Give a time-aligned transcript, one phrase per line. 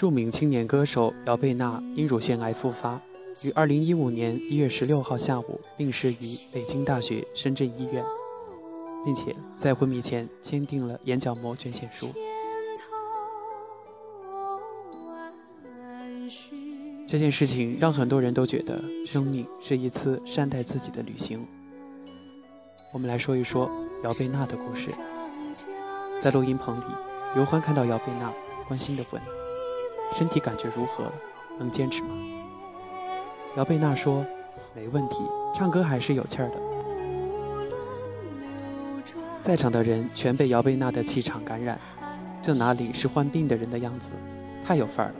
[0.00, 2.98] 著名青年歌手姚贝娜因乳腺癌复发，
[3.42, 8.02] 于二零一五年一月十六号下午病逝于北京大学深圳医院，
[9.04, 12.08] 并且在昏迷前签订了眼角膜捐献书。
[17.06, 21.46] 这件事情让很多人都觉得生命是一次善待自己的旅行。
[22.90, 23.70] 我们来说一说
[24.02, 24.88] 姚贝娜的故事。
[26.22, 26.84] 在录音棚里，
[27.34, 28.32] 刘欢看到姚贝娜，
[28.66, 29.20] 关心地问
[30.14, 31.10] ：“身体感觉如何？
[31.58, 32.08] 能坚持吗？”
[33.56, 34.24] 姚贝娜说
[34.74, 35.16] ：“没问题，
[35.54, 36.56] 唱歌还是有气儿的。”
[39.42, 41.78] 在场的人全被姚贝娜的气场感染，
[42.40, 44.10] 这哪里是患病的人的样子，
[44.66, 45.16] 太有范儿了。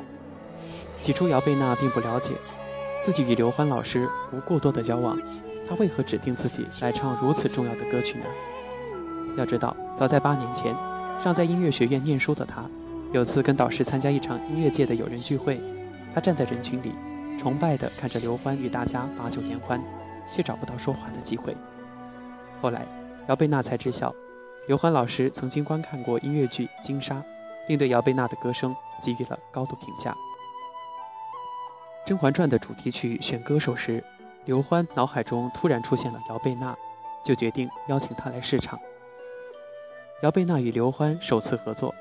[0.96, 2.32] 起初，姚贝娜并不了解
[3.04, 5.18] 自己与刘欢老师无过多的交往，
[5.68, 8.24] 他为何指定自己来唱如此重要的歌曲呢？
[9.36, 10.74] 要知道，早在八年前，
[11.24, 12.62] 尚在音乐学院念书的他，
[13.12, 15.60] 有次跟导师参加一场音乐界的友人聚会，
[16.14, 16.94] 他站在人群里，
[17.40, 19.82] 崇拜地看着刘欢与大家把酒言欢，
[20.28, 21.56] 却找不到说话的机会。
[22.62, 22.86] 后来，
[23.26, 24.14] 姚贝娜才知晓，
[24.68, 27.16] 刘欢老师曾经观看过音乐剧《金沙》，
[27.66, 30.12] 并对姚贝娜的歌声给予了高度评价。
[32.06, 34.04] 《甄嬛传》的主题曲选歌手时，
[34.44, 36.76] 刘欢脑海中突然出现了姚贝娜，
[37.24, 38.78] 就决定邀请她来试唱。
[40.22, 41.92] 姚贝娜与刘欢首次合作，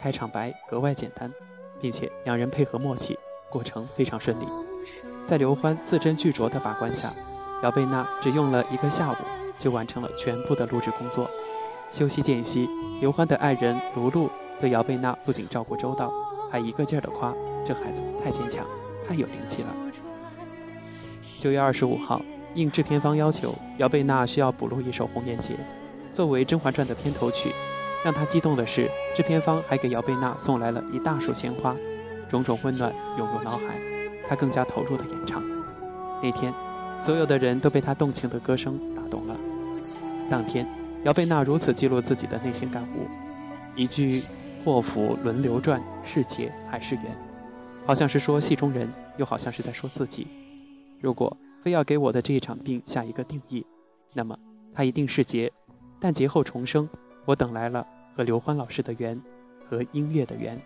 [0.00, 1.32] 开场白格外简单，
[1.80, 3.18] 并且两人配合默契，
[3.50, 4.44] 过程非常顺利。
[5.26, 7.12] 在刘欢字斟句酌的把关下，
[7.62, 9.16] 姚贝娜只用了一个下午
[9.58, 11.28] 就完成了全部的录制工作。
[11.90, 12.68] 休息间隙，
[13.00, 14.30] 刘欢的爱人卢璐
[14.60, 16.12] 对姚贝娜不仅照顾周到，
[16.50, 17.32] 还一个劲儿的夸
[17.66, 18.64] 这孩子太坚强。
[19.08, 19.68] 太有灵气了。
[21.40, 22.20] 九月二十五号，
[22.56, 25.54] 应制片方要求，姚贝娜需要补录一首《红颜劫》，
[26.12, 27.52] 作为《甄嬛传》的片头曲。
[28.06, 31.74] 让她激动的是，制片方还给姚贝娜送来了一大束鲜花，
[32.28, 33.80] 种种温暖涌入脑海，
[34.28, 35.42] 她更加投入的演唱。
[36.22, 36.54] 那天，
[37.00, 39.34] 所有的人都被她动情的歌声打动了。
[40.30, 40.64] 当天，
[41.02, 43.08] 姚贝娜如此记录自己的内心感悟：
[43.74, 44.22] 一句
[44.64, 47.04] “祸福轮流转，是劫还是缘”。
[47.84, 50.28] 好像是说戏中人，又好像是在说自己。
[51.00, 53.66] 如果非要给我的这一场病下一个定义，
[54.14, 54.38] 那么
[54.72, 55.52] 它一定是劫，
[55.98, 56.88] 但劫后重生，
[57.24, 57.84] 我等来了
[58.16, 59.20] 和刘欢老师的缘，
[59.68, 60.58] 和音乐的缘。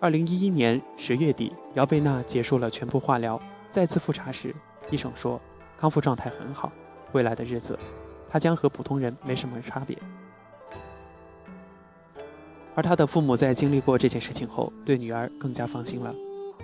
[0.00, 4.52] 二零一一年十月底，姚贝娜结束了全部化疗，再次复查时，
[4.90, 5.40] 医生说
[5.76, 6.72] 康复状态很好，
[7.12, 7.78] 未来的日子，
[8.28, 9.96] 她将和普通人没什么差别。
[12.74, 16.12] 而他的父母在经历过这件事情后，对女儿更加放心了。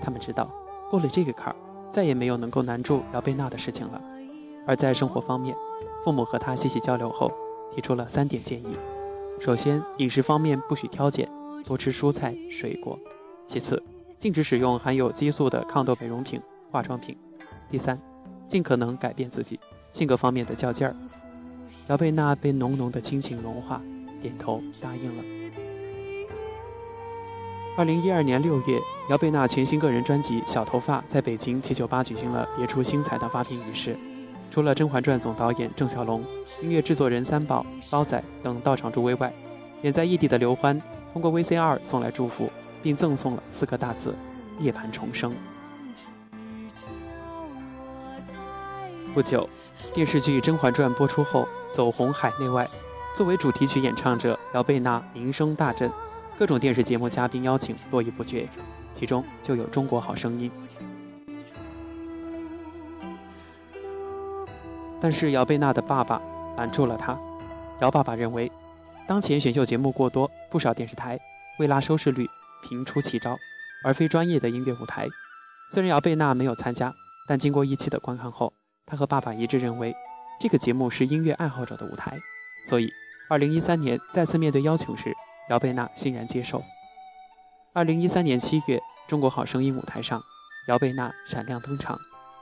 [0.02, 0.50] 他们知道，
[0.90, 1.56] 过了这个坎儿，
[1.88, 4.02] 再也没有能够难住姚贝娜的事情了。
[4.66, 5.54] 而在生活方面，
[6.04, 7.30] 父母和他细细交流后，
[7.74, 8.76] 提出了三点建议：
[9.40, 11.28] 首先，饮食方面不许挑拣，
[11.64, 12.98] 多吃蔬菜水果；
[13.46, 13.82] 其次，
[14.18, 17.14] 禁止使用含有激素的抗痘美容品、化妆品；
[17.70, 17.98] 第三，
[18.48, 19.58] 尽可能改变自己
[19.92, 20.94] 性格方面的较劲儿。
[21.88, 23.82] 姚贝娜被浓浓的亲情融化，
[24.22, 25.24] 点头答应了。
[27.76, 33.96] 二零一二年六月，姚贝娜全新个人专辑《小头发》在北京七九八举行了别出心裁的发片仪式。
[34.54, 36.22] 除了《甄嬛传》总导演郑晓龙、
[36.62, 39.32] 音乐制作人三宝、包仔等到场助威外，
[39.82, 40.80] 远在异地的刘欢
[41.12, 42.48] 通过 VCR 送来祝福，
[42.80, 44.14] 并赠送了四个大字
[44.60, 45.34] ：“涅槃重生”。
[49.12, 49.50] 不久，
[49.92, 52.64] 电视剧《甄嬛传》播出后走红海内外，
[53.16, 55.90] 作为主题曲演唱者，姚贝娜名声大振。
[56.38, 58.48] 各种电视节目嘉宾邀请络绎不绝，
[58.92, 60.48] 其中就有《中国好声音》。
[65.04, 66.18] 但是姚贝娜的爸爸
[66.56, 67.14] 拦住了她。
[67.82, 68.50] 姚爸爸认为，
[69.06, 71.20] 当前选秀节目过多，不少电视台
[71.58, 72.26] 为拉收视率
[72.62, 73.36] 频出奇招，
[73.84, 75.06] 而非专业的音乐舞台。
[75.70, 76.90] 虽然姚贝娜没有参加，
[77.28, 78.50] 但经过一期的观看后，
[78.86, 79.94] 他和爸爸一致认为，
[80.40, 82.16] 这个节目是音乐爱好者的舞台。
[82.70, 82.88] 所以，
[83.28, 85.12] 二零一三年再次面对邀请时。
[85.50, 86.62] 姚贝娜欣然接受。
[87.74, 90.22] 二零一三年七月，《中国好声音》舞台上，
[90.68, 91.98] 姚贝娜闪亮登场。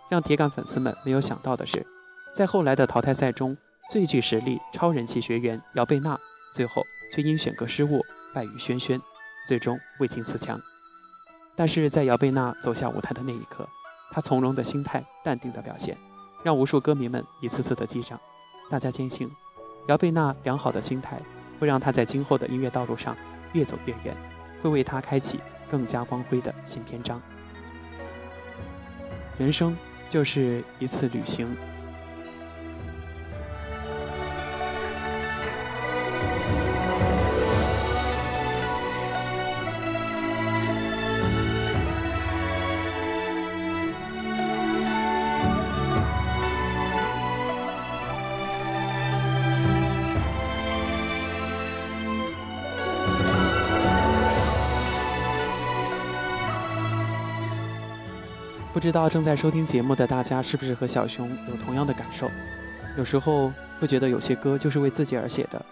[0.09, 1.85] 让铁杆粉丝们没有想到的是，
[2.35, 3.57] 在后来的淘汰赛中，
[3.91, 6.19] 最具实力、超人气学员姚贝娜，
[6.55, 6.83] 最后
[7.15, 8.01] 却因选歌失误
[8.35, 9.01] 败于轩轩，
[9.47, 10.59] 最终未进四强。
[11.55, 13.69] 但是在姚贝娜走下舞台的那一刻，
[14.11, 15.97] 她从容的心态、淡定的表现，
[16.43, 18.19] 让无数歌迷们一次次的击掌。
[18.71, 19.29] 大家坚信，
[19.89, 21.21] 姚贝娜良好的心态。
[21.61, 23.17] 会让她在今后的音乐道路上
[23.53, 24.17] 越走越远，
[24.61, 25.39] 会为她开启
[25.71, 27.23] 更加光辉的新篇章。
[29.39, 29.77] 人生
[30.11, 31.57] 就是一次旅行。
[58.73, 62.31] 不知道正在收听节目的大家是不是和小熊有同样的感受？
[62.97, 65.63] 有时候会觉得有些歌就是为自己而写的，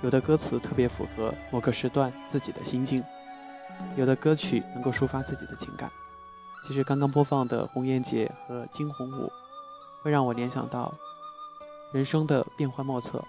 [0.00, 3.02] 有的歌词特别符合某个时段自己的心境，
[3.96, 5.90] 有的歌曲能够抒发自己的情感。
[6.66, 9.24] 其实刚刚播放的《红颜劫》和《惊鸿舞》，
[10.02, 10.94] 会让我联想到
[11.92, 13.22] 人生的变幻莫测。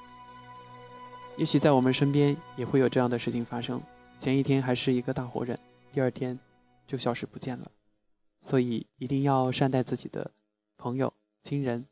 [1.38, 3.81] 也许在我们身边也会有这样的事情发生：
[4.20, 5.58] 前一天还是一个大活人，
[5.92, 6.38] 第二天
[6.86, 7.72] 就消失不见了。
[8.50, 10.32] 所以一定要善待自己的
[10.78, 11.14] 朋友、
[11.44, 11.86] 亲人，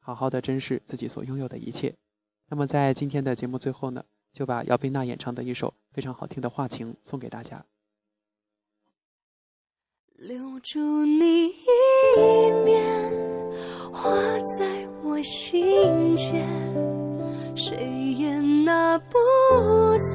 [0.00, 1.94] 好好的珍视自己所拥有的一切。
[2.48, 7.64] 那么在今天的节目最后呢，就把姚贝娜演唱的一首非常好听的《画情》送给大家。
[10.16, 13.00] 留住你一面，
[13.92, 14.10] 画
[14.58, 16.44] 在我心间，
[17.56, 17.76] 谁
[18.18, 19.14] 也拿不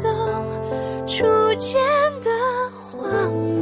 [0.02, 1.24] 走初
[1.58, 1.82] 见
[2.20, 2.30] 的
[2.92, 3.55] 画面。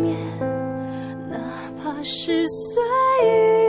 [2.03, 2.83] 是岁
[3.23, 3.62] 月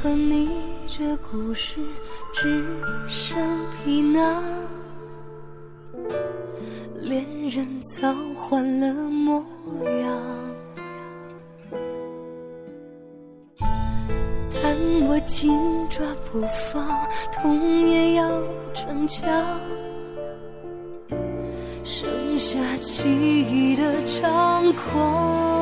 [0.00, 0.48] 和你
[0.86, 1.80] 这故事
[2.32, 2.64] 只
[3.08, 3.36] 剩
[3.84, 4.44] 皮囊，
[6.94, 9.44] 恋人早换了模
[10.00, 10.16] 样。
[14.62, 14.76] 但
[15.08, 15.52] 我紧
[15.90, 16.86] 抓不放，
[17.32, 18.30] 痛也要
[18.72, 19.28] 逞强，
[21.82, 23.08] 剩下记
[23.50, 25.57] 忆的猖狂。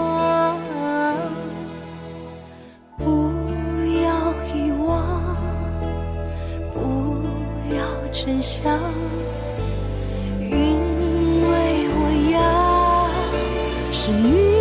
[8.26, 8.76] 真相，
[10.40, 12.00] 因为我
[12.32, 14.55] 要是你。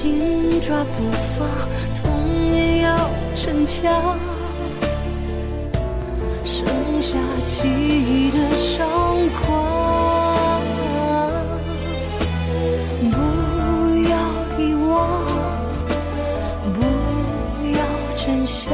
[0.00, 1.48] 紧抓不放
[1.96, 2.96] 痛也要
[3.34, 4.16] 逞强。
[6.44, 6.64] 剩
[7.02, 8.86] 下记忆的猖
[9.40, 10.62] 狂
[13.10, 13.16] 不
[14.08, 14.16] 要
[14.56, 14.88] 遗忘
[16.72, 16.78] 不
[17.76, 17.82] 要
[18.14, 18.68] 真相。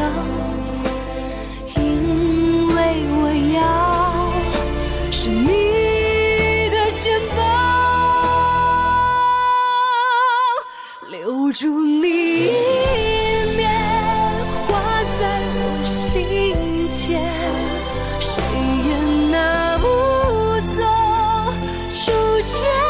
[22.47, 22.84] 却。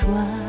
[0.00, 0.39] 转，